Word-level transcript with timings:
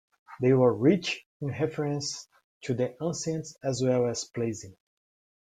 They 0.41 0.51
were 0.53 0.73
rich 0.73 1.23
in 1.41 1.49
reference 1.49 2.27
to 2.63 2.73
the 2.73 2.95
ancients 2.99 3.55
as 3.63 3.83
well 3.83 4.07
as 4.07 4.25
pleasing. 4.25 4.75